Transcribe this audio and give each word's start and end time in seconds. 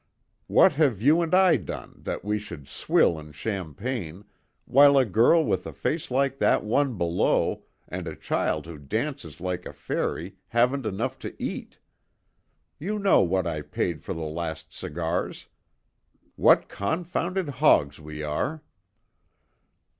What 0.47 0.71
have 0.71 0.99
you 0.99 1.21
and 1.21 1.31
I 1.35 1.57
done 1.57 1.93
that 1.99 2.25
we 2.25 2.39
should 2.39 2.67
swill 2.67 3.19
in 3.19 3.33
champagne, 3.33 4.25
while 4.65 4.97
a 4.97 5.05
girl 5.05 5.45
with 5.45 5.67
a 5.67 5.73
face 5.73 6.09
like 6.09 6.39
that 6.39 6.63
one 6.63 6.97
below 6.97 7.65
and 7.87 8.07
a 8.07 8.15
child 8.15 8.65
who 8.65 8.79
dances 8.79 9.39
like 9.39 9.63
a 9.67 9.71
fairy 9.73 10.37
haven't 10.47 10.87
enough 10.87 11.19
to 11.19 11.35
eat? 11.39 11.77
You 12.79 12.97
know 12.97 13.21
what 13.21 13.45
I 13.45 13.61
paid 13.61 14.01
for 14.01 14.15
the 14.15 14.21
last 14.23 14.73
cigars. 14.73 15.49
What 16.35 16.67
confounded 16.67 17.49
hogs 17.61 17.99
we 17.99 18.23
are!" 18.23 18.63